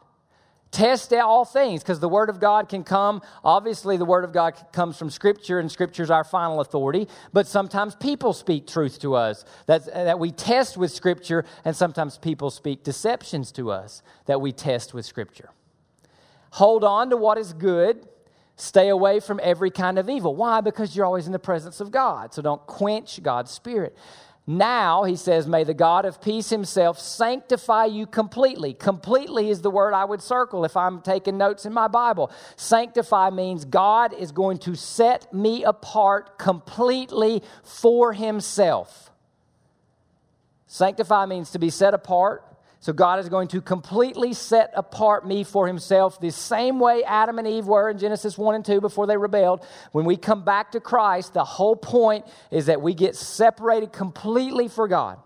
[0.74, 3.22] Test out all things because the Word of God can come.
[3.44, 7.06] Obviously, the Word of God comes from Scripture, and Scripture is our final authority.
[7.32, 12.18] But sometimes people speak truth to us that, that we test with Scripture, and sometimes
[12.18, 15.50] people speak deceptions to us that we test with Scripture.
[16.50, 18.08] Hold on to what is good.
[18.56, 20.34] Stay away from every kind of evil.
[20.34, 20.60] Why?
[20.60, 22.34] Because you're always in the presence of God.
[22.34, 23.96] So don't quench God's Spirit.
[24.46, 28.74] Now, he says, may the God of peace himself sanctify you completely.
[28.74, 32.30] Completely is the word I would circle if I'm taking notes in my Bible.
[32.56, 39.10] Sanctify means God is going to set me apart completely for himself.
[40.66, 42.44] Sanctify means to be set apart,
[42.84, 47.38] so God is going to completely set apart me for himself the same way Adam
[47.38, 49.64] and Eve were in Genesis 1 and 2 before they rebelled.
[49.92, 54.68] When we come back to Christ, the whole point is that we get separated completely
[54.68, 55.18] for God.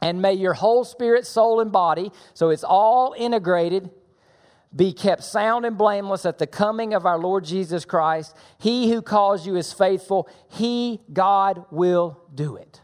[0.00, 3.90] And may your whole spirit, soul, and body, so it's all integrated,
[4.74, 8.34] be kept sound and blameless at the coming of our Lord Jesus Christ.
[8.58, 10.30] He who calls you is faithful.
[10.48, 12.80] He, God, will do it.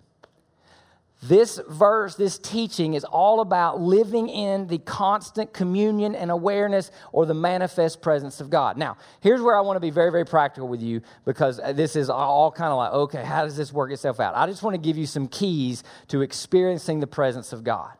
[1.23, 7.27] This verse, this teaching is all about living in the constant communion and awareness or
[7.27, 8.77] the manifest presence of God.
[8.77, 12.11] Now, here's where I want to be very, very practical with you because this is
[12.11, 14.35] all kind of like, okay, how does this work itself out?
[14.35, 17.93] I just want to give you some keys to experiencing the presence of God.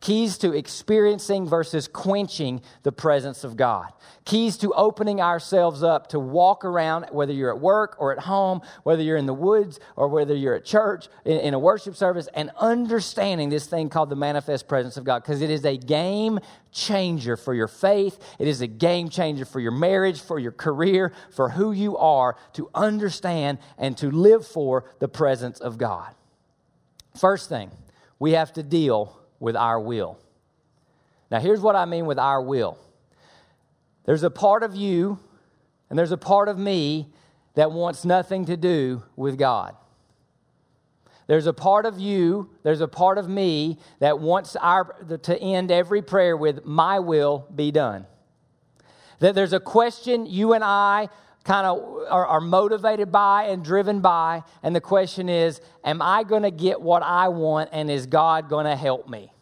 [0.00, 3.92] Keys to experiencing versus quenching the presence of God.
[4.24, 8.62] Keys to opening ourselves up to walk around, whether you're at work or at home,
[8.82, 12.28] whether you're in the woods or whether you're at church in, in a worship service,
[12.32, 16.40] and understanding this thing called the manifest presence of God because it is a game
[16.72, 18.18] changer for your faith.
[18.38, 22.36] It is a game changer for your marriage, for your career, for who you are
[22.54, 26.14] to understand and to live for the presence of God.
[27.18, 27.70] First thing,
[28.18, 30.18] we have to deal with our will.
[31.30, 32.78] Now, here's what I mean with our will
[34.04, 35.18] there's a part of you
[35.88, 37.12] and there's a part of me
[37.54, 39.76] that wants nothing to do with God.
[41.26, 45.70] There's a part of you, there's a part of me that wants our, to end
[45.70, 48.06] every prayer with, My will be done.
[49.20, 51.08] That there's a question you and I
[51.50, 54.44] kind of are, are, motivated by and driven by.
[54.62, 58.48] And the question is Am I going to get what I want and is God
[58.48, 59.32] going to help me?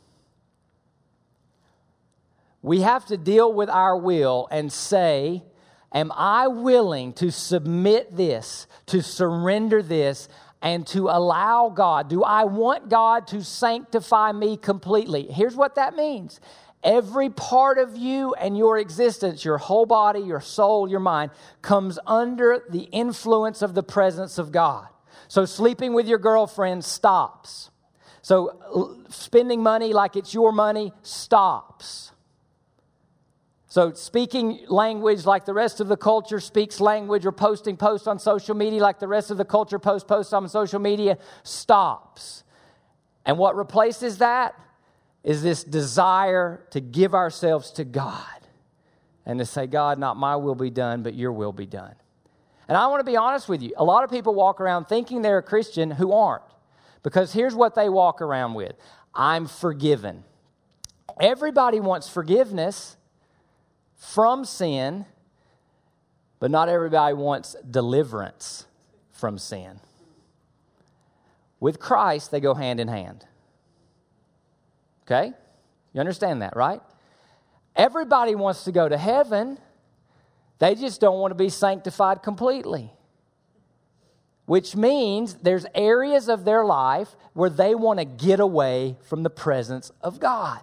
[2.62, 5.42] We have to deal with our will and say,
[5.92, 10.31] Am I willing to submit this, to surrender this,
[10.62, 12.09] and to allow God?
[12.09, 15.25] Do I want God to sanctify me completely?
[15.25, 16.40] Here's what that means
[16.85, 21.99] Every part of you and your existence, your whole body, your soul, your mind, comes
[22.07, 24.87] under the influence of the presence of God.
[25.27, 27.71] So, sleeping with your girlfriend stops.
[28.23, 32.12] So, spending money like it's your money stops.
[33.67, 38.19] So, speaking language like the rest of the culture speaks language, or posting posts on
[38.19, 42.45] social media like the rest of the culture posts posts on social media stops.
[43.27, 44.55] And what replaces that?
[45.24, 48.24] Is this desire to give ourselves to God
[49.26, 51.94] and to say, God, not my will be done, but your will be done.
[52.68, 53.72] And I want to be honest with you.
[53.76, 56.42] A lot of people walk around thinking they're a Christian who aren't.
[57.02, 58.74] Because here's what they walk around with
[59.14, 60.24] I'm forgiven.
[61.20, 62.96] Everybody wants forgiveness
[63.96, 65.07] from sin,
[66.38, 68.66] but not everybody wants deliverance
[69.12, 69.81] from sin.
[71.61, 73.24] With Christ, they go hand in hand.
[75.11, 75.33] Okay?
[75.94, 76.83] You understand that, right?
[77.75, 79.59] Everybody wants to go to heaven,
[80.59, 82.92] they just don't want to be sanctified completely.
[84.44, 89.31] Which means there's areas of their life where they want to get away from the
[89.31, 90.61] presence of God.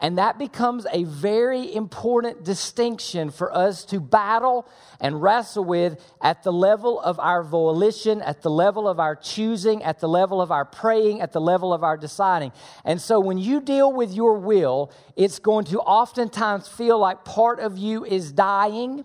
[0.00, 4.68] And that becomes a very important distinction for us to battle
[5.00, 9.82] and wrestle with at the level of our volition, at the level of our choosing,
[9.82, 12.52] at the level of our praying, at the level of our deciding.
[12.84, 17.58] And so when you deal with your will, it's going to oftentimes feel like part
[17.58, 19.04] of you is dying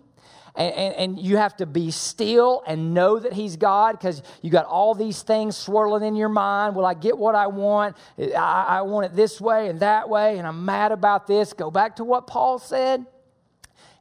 [0.56, 4.52] and, and, and, you have to be still and know that He's God because you
[4.52, 6.76] got all these things swirling in your mind.
[6.76, 7.98] Will I get what I want?
[8.20, 11.54] I, I want it this way and that way, and I'm mad about this.
[11.54, 13.04] Go back to what Paul said.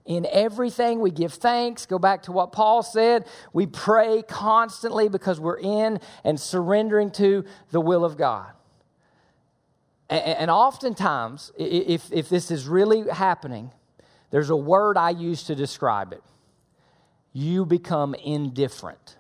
[0.05, 1.87] In everything, we give thanks.
[1.87, 3.27] Go back to what Paul said.
[3.55, 8.51] We pray constantly because we're in and surrendering to the will of God.
[10.11, 13.71] And, and oftentimes, if, if this is really happening,
[14.31, 16.23] there's a word I use to describe it
[17.33, 19.17] you become indifferent.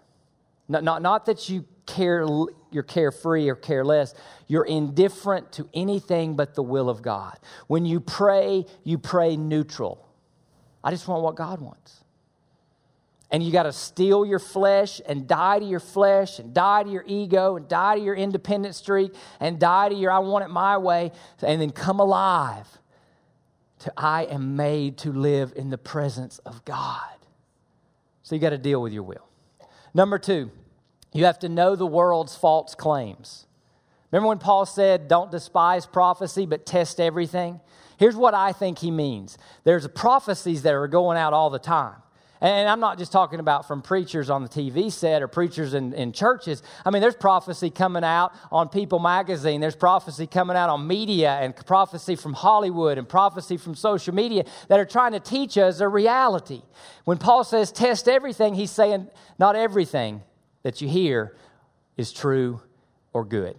[0.68, 2.26] Not, not, not that you care,
[2.70, 4.14] you're carefree or careless.
[4.48, 7.38] You're indifferent to anything but the will of God.
[7.66, 10.08] When you pray, you pray neutral.
[10.84, 12.02] I just want what God wants.
[13.30, 16.90] And you got to steal your flesh and die to your flesh and die to
[16.90, 20.48] your ego and die to your independent streak and die to your I want it
[20.48, 22.68] my way and then come alive
[23.80, 27.08] to I am made to live in the presence of God.
[28.32, 29.28] So you got to deal with your will.
[29.92, 30.50] Number two,
[31.12, 33.46] you have to know the world's false claims.
[34.10, 37.60] Remember when Paul said, Don't despise prophecy, but test everything?
[37.98, 41.96] Here's what I think he means there's prophecies that are going out all the time.
[42.42, 45.92] And I'm not just talking about from preachers on the TV set or preachers in,
[45.92, 46.60] in churches.
[46.84, 51.38] I mean, there's prophecy coming out on People magazine, there's prophecy coming out on media,
[51.40, 55.78] and prophecy from Hollywood, and prophecy from social media that are trying to teach us
[55.78, 56.62] a reality.
[57.04, 60.20] When Paul says test everything, he's saying not everything
[60.64, 61.36] that you hear
[61.96, 62.60] is true
[63.12, 63.56] or good.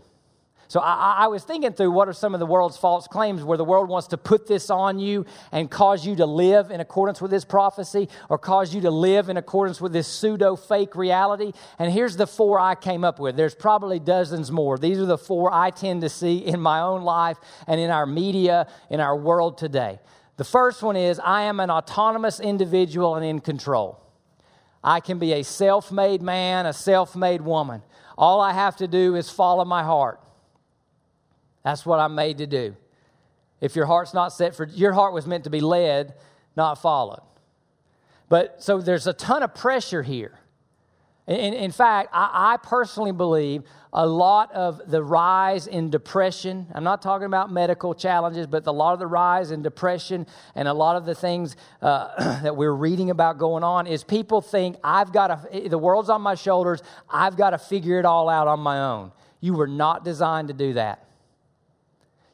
[0.74, 3.60] So I, I, was thinking through what are some of the world's false claims where
[3.60, 7.22] the world wants to put this on you and cause you to live in accordance
[7.22, 11.52] with this prophecy or cause you to live in accordance with this pseudo fake reality.
[11.78, 13.36] And here's the four I came up with.
[13.36, 14.80] There's probably dozens more.
[14.80, 18.08] These are the four I tend to see in my own life and in our
[18.08, 20.00] media, in our world today.
[20.38, 24.04] The first one is I am an autonomous individual and in control.
[24.84, 27.84] I can be a self made man, a self made woman.
[28.18, 30.20] All I have to do is follow my heart.
[31.63, 32.76] That's what I'm made to do.
[33.62, 36.15] If your heart's not set for, your heart was meant to be led,
[36.58, 37.21] not followed.
[38.30, 40.39] But so there's a ton of pressure here.
[41.26, 46.84] In, in fact, I, I, personally believe a lot of the rise in depression, I'm
[46.84, 50.73] not talking about medical challenges, but a lot of the rise in depression and a
[50.73, 55.13] lot of the things uh, that we're reading about going on is people think, I've
[55.13, 58.60] got to, the world's on my shoulders, I've got to figure it all out on
[58.60, 59.13] my own.
[59.39, 61.08] You were not designed to do that.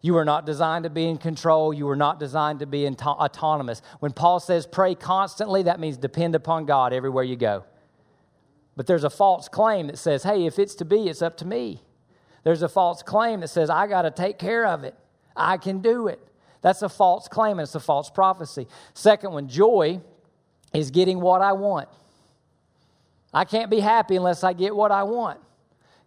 [0.02, 1.74] You were not designed to be in control.
[1.74, 3.82] You were not designed to be autonomous.
[4.00, 7.66] When Paul says pray constantly, that means depend upon God everywhere you go.
[8.78, 11.46] But there's a false claim that says, hey, if it's to be, it's up to
[11.46, 11.84] me.
[12.44, 14.96] There's a false claim that says, I got to take care of it.
[15.36, 16.26] I can do it.
[16.62, 18.68] That's a false claim and it's a false prophecy.
[18.94, 20.00] Second one, joy
[20.74, 21.90] is getting what I want.
[23.34, 25.40] I can't be happy unless I get what I want.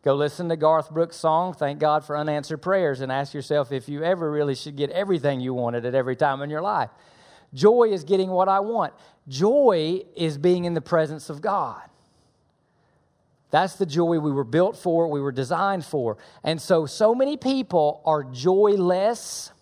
[0.02, 3.88] Go listen to Garth Brooks' song, Thank God for Unanswered Prayers, and ask yourself if
[3.88, 6.90] you ever really should get everything you wanted at every time in your life.
[7.54, 8.94] Joy is getting what I want.
[9.28, 11.82] Joy is being in the presence of God.
[13.52, 16.16] That's the joy we were built for, we were designed for.
[16.42, 19.52] And so, so many people are joyless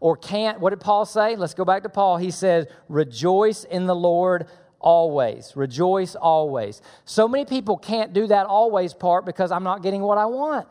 [0.00, 0.60] or can't.
[0.60, 1.36] What did Paul say?
[1.36, 2.16] Let's go back to Paul.
[2.16, 4.46] He says, Rejoice in the Lord
[4.80, 5.52] always.
[5.54, 6.82] Rejoice always.
[7.04, 10.66] So many people can't do that always part because I'm not getting what I want.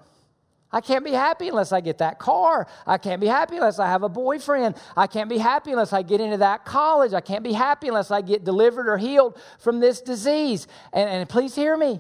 [0.71, 2.67] I can't be happy unless I get that car.
[2.85, 4.75] I can't be happy unless I have a boyfriend.
[4.95, 7.13] I can't be happy unless I get into that college.
[7.13, 10.67] I can't be happy unless I get delivered or healed from this disease.
[10.93, 11.99] And, and please hear me.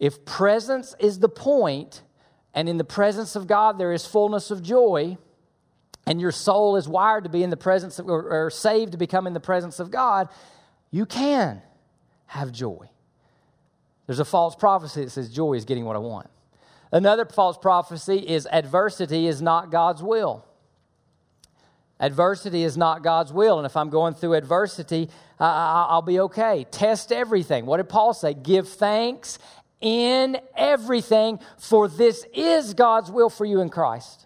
[0.00, 2.02] If presence is the point,
[2.52, 5.16] and in the presence of God there is fullness of joy,
[6.06, 8.98] and your soul is wired to be in the presence of, or, or saved to
[8.98, 10.28] become in the presence of God,
[10.90, 11.62] you can
[12.26, 12.88] have joy.
[14.06, 16.28] There's a false prophecy that says joy is getting what I want.
[16.92, 20.44] Another false prophecy is adversity is not God's will.
[21.98, 23.58] Adversity is not God's will.
[23.58, 25.08] And if I'm going through adversity,
[25.40, 25.44] uh,
[25.88, 26.66] I'll be okay.
[26.70, 27.66] Test everything.
[27.66, 28.34] What did Paul say?
[28.34, 29.38] Give thanks
[29.80, 34.23] in everything, for this is God's will for you in Christ.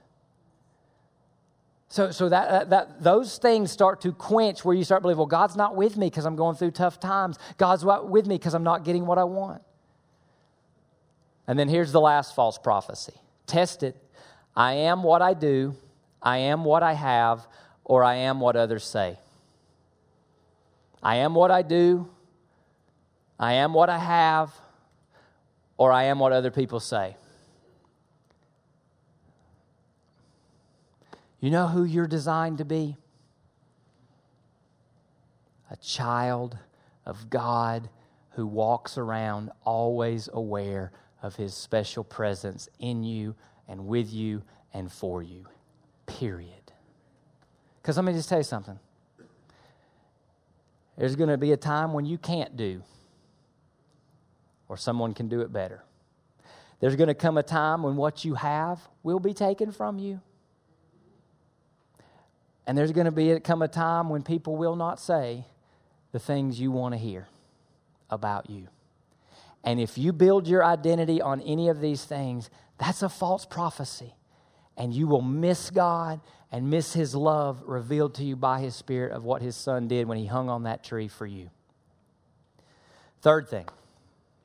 [1.90, 5.56] So, so that, that, those things start to quench where you start believing, well, God's
[5.56, 7.38] not with me because I'm going through tough times.
[7.56, 9.62] God's with me because I'm not getting what I want.
[11.46, 13.14] And then here's the last false prophecy
[13.46, 13.96] test it.
[14.54, 15.74] I am what I do,
[16.20, 17.46] I am what I have,
[17.84, 19.18] or I am what others say.
[21.02, 22.08] I am what I do,
[23.38, 24.52] I am what I have,
[25.78, 27.16] or I am what other people say.
[31.40, 32.96] You know who you're designed to be?
[35.70, 36.58] A child
[37.04, 37.88] of God
[38.30, 43.34] who walks around always aware of his special presence in you
[43.68, 45.46] and with you and for you.
[46.06, 46.52] Period.
[47.80, 48.78] Because let me just tell you something.
[50.96, 52.82] There's going to be a time when you can't do
[54.68, 55.82] or someone can do it better.
[56.80, 60.20] There's going to come a time when what you have will be taken from you.
[62.68, 65.46] And there's going to be come a time when people will not say
[66.12, 67.26] the things you want to hear
[68.10, 68.68] about you.
[69.64, 74.14] And if you build your identity on any of these things, that's a false prophecy.
[74.76, 76.20] And you will miss God
[76.52, 80.06] and miss His love revealed to you by His Spirit of what His Son did
[80.06, 81.48] when He hung on that tree for you.
[83.22, 83.66] Third thing,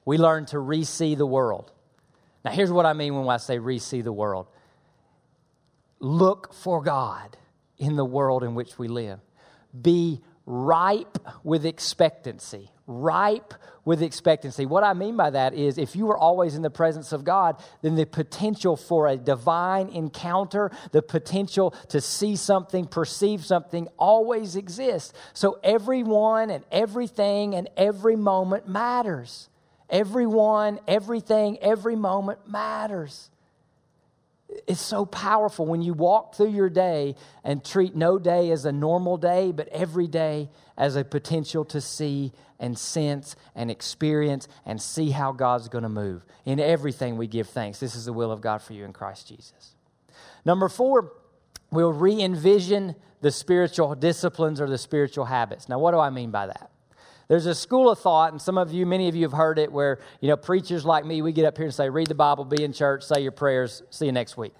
[0.05, 1.73] we learn to re see the world.
[2.45, 4.47] Now, here's what I mean when I say re see the world
[5.99, 7.38] look for God
[7.77, 9.19] in the world in which we live,
[9.79, 12.69] be ripe with expectancy.
[12.86, 13.53] Ripe
[13.86, 14.65] with expectancy.
[14.65, 17.62] What I mean by that is if you are always in the presence of God,
[17.81, 24.57] then the potential for a divine encounter, the potential to see something, perceive something always
[24.57, 25.13] exists.
[25.33, 29.49] So everyone and everything and every moment matters.
[29.89, 33.29] Everyone, everything, every moment matters.
[34.67, 38.71] It's so powerful when you walk through your day and treat no day as a
[38.71, 44.81] normal day, but every day as a potential to see and sense and experience and
[44.81, 46.25] see how God's going to move.
[46.45, 47.79] In everything, we give thanks.
[47.79, 49.75] This is the will of God for you in Christ Jesus.
[50.45, 51.13] Number four,
[51.71, 55.69] we'll re envision the spiritual disciplines or the spiritual habits.
[55.69, 56.69] Now, what do I mean by that?
[57.34, 59.72] There's a school of thought, and some of you, many of you have heard it,
[59.72, 62.46] where, you know, preachers like me, we get up here and say, read the Bible,
[62.46, 64.54] be in church, say your prayers, see you next week.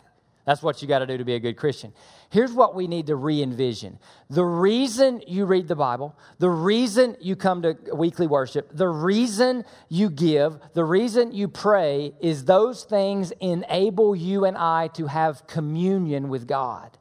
[0.48, 1.94] That's what you got to do to be a good Christian.
[2.32, 7.16] Here's what we need to re envision the reason you read the Bible, the reason
[7.22, 12.86] you come to weekly worship, the reason you give, the reason you pray is those
[12.86, 16.98] things enable you and I to have communion with God.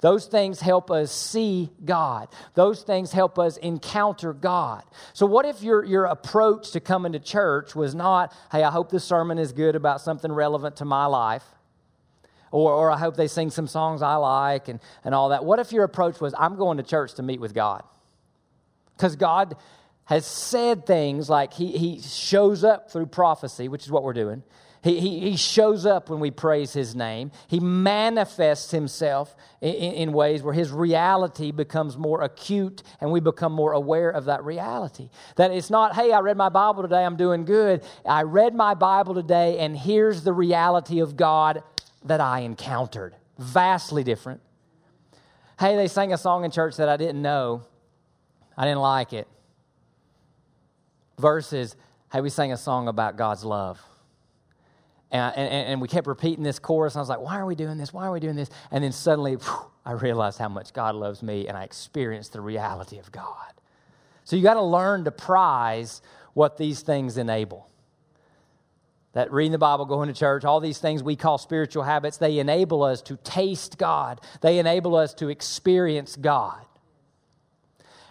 [0.00, 2.28] Those things help us see God.
[2.54, 4.82] Those things help us encounter God.
[5.12, 8.90] So, what if your, your approach to coming to church was not, hey, I hope
[8.90, 11.44] this sermon is good about something relevant to my life?
[12.54, 15.44] or, or I hope they sing some songs I like and, and all that.
[15.44, 17.82] What if your approach was, I'm going to church to meet with God?
[18.96, 19.56] Because God
[20.04, 24.44] has said things like he, he shows up through prophecy, which is what we're doing.
[24.84, 27.32] He, he, he shows up when we praise his name.
[27.48, 33.50] He manifests himself in, in, ways where his reality becomes more acute and we become
[33.50, 35.08] more aware of that reality.
[35.36, 37.82] That it's not, hey, I read my Bible today, I'm doing good.
[38.04, 41.62] I read my Bible today, and here's the reality of God
[42.04, 43.14] that I encountered.
[43.38, 44.42] Vastly different.
[45.58, 47.62] Hey, they sang a song in church that I didn't know.
[48.54, 49.28] I didn't like it.
[51.18, 51.74] Versus,
[52.12, 53.80] hey, we sang a song about God's love.
[55.14, 57.54] And, and, and, we kept repeating this chorus, and I was like, why are we
[57.54, 57.92] doing this?
[57.92, 58.50] Why are we doing this?
[58.72, 62.40] And then suddenly, whew, I realized how much God loves me, and I experienced the
[62.40, 63.52] reality of God.
[64.24, 66.02] So you got to learn to prize
[66.32, 67.68] what these things enable
[69.14, 72.38] that reading the Bible, going to church, all these things we call spiritual habits, they
[72.38, 74.20] enable us to taste God.
[74.40, 76.63] They enable us to experience God.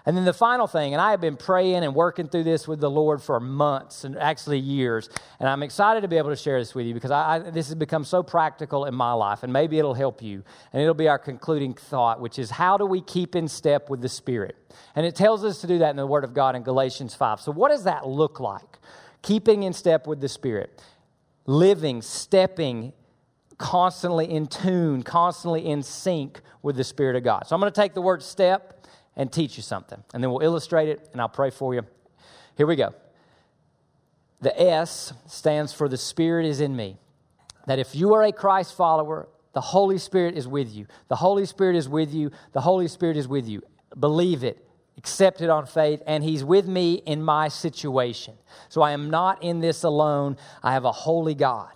[0.06, 2.82] And then the final thing, and I have been praying and working through this with
[2.82, 6.60] the Lord for months and actually years, and I'm excited to be able to share
[6.60, 9.54] this with you because I, I, this has become so practical in my life, and
[9.54, 10.44] maybe it'll help you.
[10.74, 14.02] And it'll be our concluding thought, which is how do we keep in step with
[14.02, 14.58] the Spirit?
[14.96, 17.40] And it tells us to do that in the Word of God in Galatians 5.
[17.40, 18.80] So, what does that look like?
[19.22, 20.82] Keeping in step with the Spirit
[21.46, 22.94] living, stepping,
[23.58, 27.48] constantly in tune, constantly in sync with the Spirit of God.
[27.48, 28.83] So I'm going to take the word step
[29.16, 31.86] and teach you something, and then we'll illustrate it and I'll pray for you.
[32.58, 32.94] Here we go.
[34.42, 36.98] The S stands for the Spirit is in me.
[37.66, 40.88] That if you are a Christ follower, the Holy Spirit is with you.
[41.08, 42.32] The Holy Spirit is with you.
[42.52, 43.62] The Holy Spirit is with you.
[43.98, 44.64] Believe it
[44.98, 48.36] accept it on faith, and He's with me in my situation.
[48.70, 50.38] So I am not in this alone.
[50.62, 51.72] I have a holy God.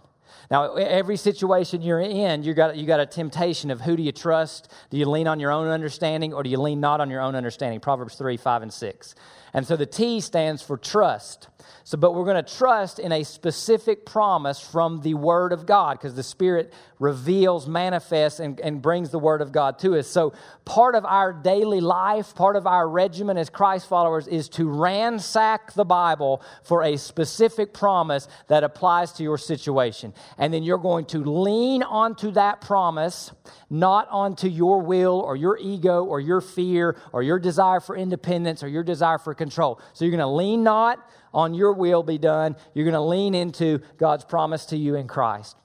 [0.49, 4.13] Now, every situation you're in, you got, you got a temptation of who do you
[4.13, 4.71] trust?
[4.89, 7.35] Do you lean on your own understanding or do you lean not on your own
[7.35, 7.79] understanding?
[7.81, 9.15] Proverbs 3, 5, and 6.
[9.53, 11.47] And so the T stands for trust.
[11.83, 15.97] So, but we're going to trust in a specific promise from the Word of God
[15.97, 20.07] because the Spirit reveals, manifests, and, and brings the Word of God to us.
[20.07, 20.33] So,
[20.65, 25.73] part of our daily life, part of our regimen as Christ followers is to ransack
[25.73, 30.13] the Bible for a specific promise that applies to your situation.
[30.37, 33.31] And then you're going to lean onto that promise,
[33.69, 38.61] not onto your will or your ego or your fear or your desire for independence
[38.61, 39.81] or your desire for control.
[39.93, 40.99] So, you're going to lean not
[41.33, 42.55] on your will be done.
[42.73, 45.55] You're going to lean into God's promise to you in Christ.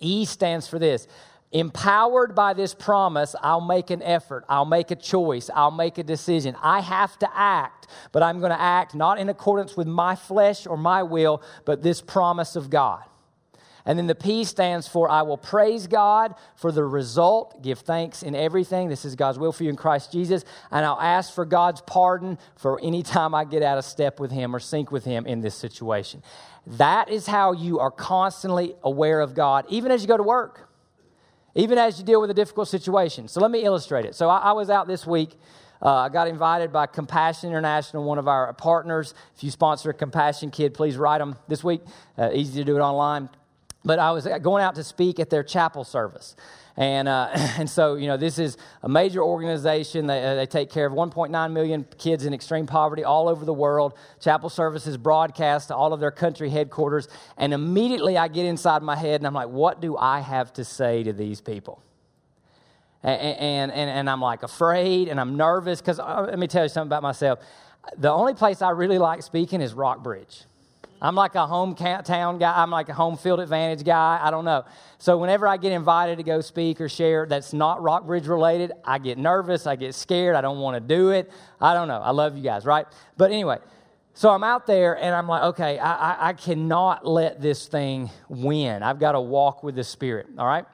[0.00, 1.06] E stands for this.
[1.52, 4.44] Empowered by this promise, I'll make an effort.
[4.48, 5.50] I'll make a choice.
[5.52, 6.56] I'll make a decision.
[6.62, 10.64] I have to act, but I'm going to act not in accordance with my flesh
[10.66, 13.02] or my will, but this promise of God.
[13.86, 18.22] And then the P stands for I will praise God for the result, give thanks
[18.22, 18.88] in everything.
[18.88, 20.44] This is God's will for you in Christ Jesus.
[20.70, 24.30] And I'll ask for God's pardon for any time I get out of step with
[24.30, 26.22] Him or sync with Him in this situation.
[26.66, 30.68] That is how you are constantly aware of God, even as you go to work,
[31.54, 33.28] even as you deal with a difficult situation.
[33.28, 34.14] So let me illustrate it.
[34.14, 35.36] So I, I was out this week.
[35.82, 39.14] Uh, I got invited by Compassion International, one of our partners.
[39.34, 41.80] If you sponsor a Compassion Kid, please write them this week.
[42.18, 43.30] Uh, easy to do it online
[43.84, 46.36] but I was going out to speak at their chapel service.
[46.76, 50.06] And, uh, and so, you know, this is a major organization.
[50.06, 53.54] They, uh, they take care of 1.9 million kids in extreme poverty all over the
[53.54, 53.94] world.
[54.20, 57.08] Chapel services broadcast to all of their country headquarters.
[57.36, 60.64] And immediately I get inside my head and I'm like, what do I have to
[60.64, 61.82] say to these people?
[63.02, 66.68] And, and, and, I'm like afraid and I'm nervous because uh, let me tell you
[66.68, 67.38] something about myself.
[67.96, 70.44] The only place I really like speaking is Rockbridge.
[71.02, 72.62] I'm like a hometown guy.
[72.62, 74.20] I'm like a home field advantage guy.
[74.22, 74.64] I don't know.
[74.98, 78.98] So whenever I get invited to go speak or share that's not Rockbridge related, I
[78.98, 79.66] get nervous.
[79.66, 80.36] I get scared.
[80.36, 81.30] I don't want to do it.
[81.60, 82.00] I don't know.
[82.00, 82.86] I love you guys, right?
[83.16, 83.58] But anyway,
[84.12, 88.10] so I'm out there and I'm like, okay, I, I, I cannot let this thing
[88.28, 88.82] win.
[88.82, 90.66] I've got to walk with the Spirit, all right?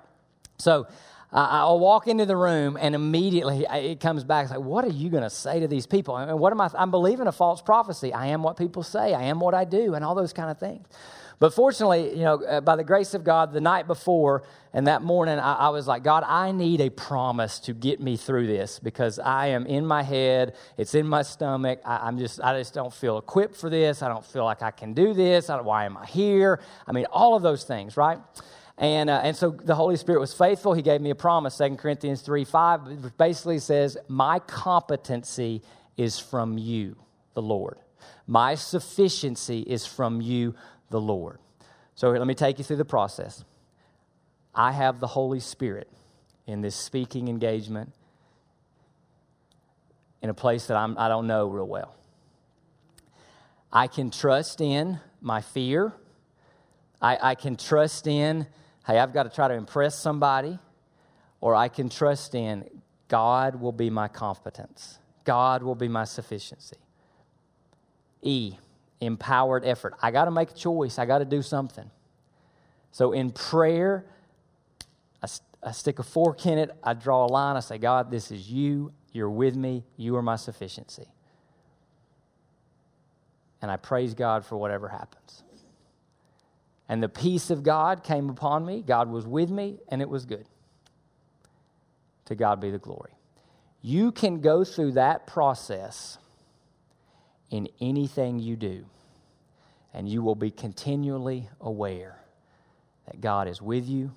[0.58, 0.88] So
[1.32, 4.44] I'll walk into the room and immediately it comes back.
[4.44, 6.16] It's like, what are you going to say to these people?
[6.16, 6.70] And what am I?
[6.74, 8.12] I'm believing a false prophecy.
[8.12, 9.12] I am what people say.
[9.12, 10.86] I am what I do, and all those kind of things.
[11.38, 15.02] But fortunately, you know, uh, by the grace of God, the night before and that
[15.02, 18.78] morning, I, I, was like, God, I need a promise to get me through this
[18.78, 21.80] because I am in my head, it's in my stomach.
[21.84, 24.02] I, am just, I just don't feel equipped for this.
[24.02, 25.48] I don't feel like I can do this.
[25.48, 26.60] why am I here?
[26.86, 28.18] I mean, all of those things, right?
[28.78, 30.74] And, uh, and so the Holy Spirit was faithful.
[30.74, 35.62] He gave me a promise, 2 Corinthians 3 5, which basically says, My competency
[35.96, 36.96] is from you,
[37.34, 37.78] the Lord.
[38.26, 40.54] My sufficiency is from you,
[40.90, 41.38] the Lord.
[41.94, 43.44] So let me take you through the process.
[44.54, 45.90] I have the Holy Spirit
[46.46, 47.92] in this speaking engagement
[50.22, 51.94] in a place that I'm, I do not know real well.
[53.72, 55.92] I can trust in my fear.
[57.00, 58.46] I, I can trust in,
[58.86, 60.58] hey, I've got to try to impress somebody.
[61.40, 62.64] Or I can trust in,
[63.08, 66.78] God will be my competence, God will be my sufficiency.
[68.22, 68.54] E,
[69.00, 69.94] empowered effort.
[70.02, 71.90] I got to make a choice, I got to do something.
[72.90, 74.06] So in prayer,
[75.22, 75.28] I,
[75.62, 78.50] I stick a fork in it, I draw a line, I say, God, this is
[78.50, 81.06] you, you're with me, you are my sufficiency.
[83.60, 85.42] And I praise God for whatever happens.
[86.88, 88.82] And the peace of God came upon me.
[88.82, 90.46] God was with me, and it was good.
[92.26, 93.12] To God be the glory.
[93.82, 96.18] You can go through that process
[97.50, 98.86] in anything you do,
[99.94, 102.18] and you will be continually aware
[103.06, 104.12] that God is with you,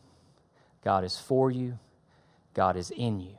[0.84, 1.78] God is for you,
[2.54, 3.38] God is in you.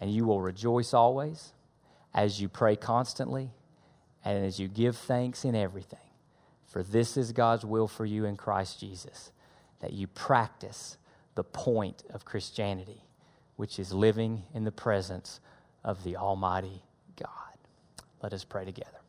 [0.00, 1.52] And you will rejoice always
[2.14, 3.50] as you pray constantly
[4.24, 5.98] and as you give thanks in everything.
[6.70, 9.32] For this is God's will for you in Christ Jesus,
[9.80, 10.96] that you practice
[11.34, 13.02] the point of Christianity,
[13.56, 15.40] which is living in the presence
[15.82, 16.80] of the Almighty
[17.16, 17.28] God.
[18.22, 19.00] Let us pray together.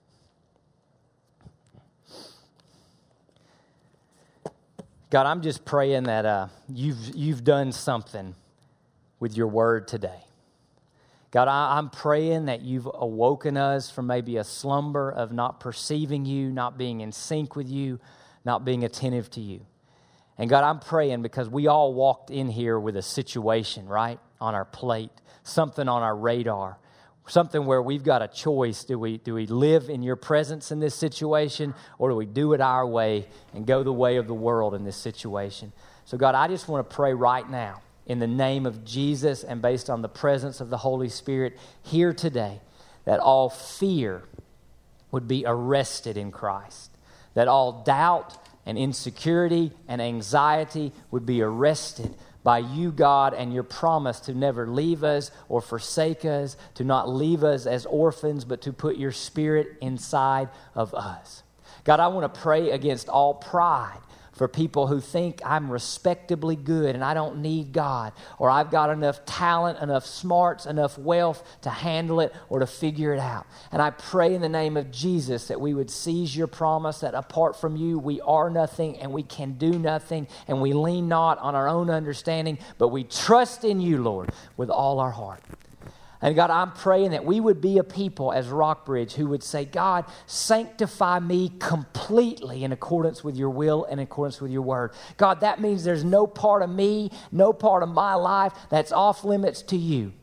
[5.11, 8.33] God, I'm just praying that uh, you've, you've done something
[9.19, 10.23] with your word today.
[11.31, 16.25] God, I, am praying that you've awoken us from maybe a slumber of not perceiving
[16.25, 17.99] you, not being in sync with you,
[18.43, 19.65] not being attentive to you.
[20.37, 24.55] And God, I'm praying because we all walked in here with a situation, right, on
[24.55, 25.11] our plate,
[25.43, 26.77] something on our radar
[27.27, 28.83] something where we've got a choice.
[28.83, 32.53] Do we, do we live in your presence in this situation, or do we do
[32.53, 35.71] it our way and go the way of the world in this situation?
[36.05, 39.61] So, God, I just want to pray right now in the name of Jesus and
[39.61, 42.59] based on the presence of the Holy Spirit here today
[43.05, 44.23] that all fear
[45.11, 46.91] would be arrested in Christ,
[47.33, 53.63] that all doubt and insecurity and anxiety would be arrested by you, God, and your
[53.63, 58.61] promise to never leave us or forsake us, to not leave us as orphans, but
[58.63, 61.43] to put your spirit inside of us.
[61.83, 63.99] God, I want to pray against all pride
[64.41, 68.89] for people who think I'm respectably good and I don't need God, or I've got
[68.89, 73.45] enough talent, enough smarts, enough wealth to handle it or to figure it out.
[73.71, 77.13] And I pray in the name of Jesus that we would seize your promise that
[77.13, 81.37] apart from you, we are nothing and we can do nothing, and we lean not
[81.37, 85.43] on our own understanding, but we trust in you, Lord, with all our heart.
[86.21, 89.65] And God, I'm praying that we would be a people as Rockbridge who would say,
[89.65, 94.91] God, sanctify me completely in accordance with your will and in accordance with your word.
[95.17, 99.23] God, that means there's no part of me, no part of my life that's off
[99.23, 100.13] limits to you.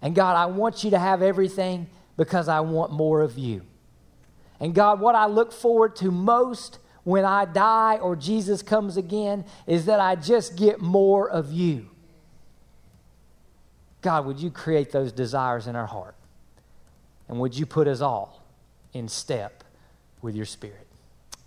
[0.00, 3.62] And God, I want you to have everything because I want more of you.
[4.58, 9.44] And God, what I look forward to most when I die or Jesus comes again
[9.66, 11.91] is that I just get more of you.
[14.02, 16.16] God, would you create those desires in our heart?
[17.28, 18.42] And would you put us all
[18.92, 19.64] in step
[20.20, 20.86] with your Spirit?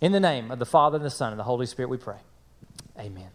[0.00, 2.18] In the name of the Father, and the Son, and the Holy Spirit, we pray.
[2.98, 3.28] Amen.